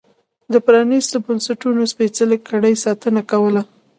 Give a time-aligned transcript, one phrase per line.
[0.51, 3.61] د پرانیستو بنسټونو سپېڅلې کړۍ ساتنه کوله.